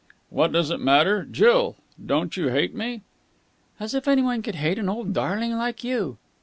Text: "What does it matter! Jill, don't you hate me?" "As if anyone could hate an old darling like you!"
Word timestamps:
"What 0.31 0.51
does 0.51 0.71
it 0.71 0.79
matter! 0.79 1.25
Jill, 1.31 1.75
don't 2.03 2.35
you 2.35 2.47
hate 2.49 2.73
me?" 2.73 3.03
"As 3.79 3.93
if 3.93 4.07
anyone 4.07 4.41
could 4.41 4.55
hate 4.55 4.79
an 4.79 4.89
old 4.89 5.13
darling 5.13 5.53
like 5.55 5.83
you!" 5.83 6.17